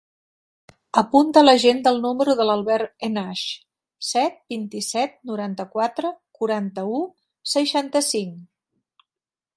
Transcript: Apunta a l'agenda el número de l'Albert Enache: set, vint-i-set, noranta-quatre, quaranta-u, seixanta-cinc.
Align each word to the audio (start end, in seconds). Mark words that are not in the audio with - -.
Apunta 1.01 1.41
a 1.43 1.45
l'agenda 1.45 1.91
el 1.95 1.99
número 2.05 2.35
de 2.39 2.47
l'Albert 2.49 3.05
Enache: 3.09 3.53
set, 4.13 4.41
vint-i-set, 4.55 5.15
noranta-quatre, 5.33 6.13
quaranta-u, 6.41 7.03
seixanta-cinc. 7.57 8.45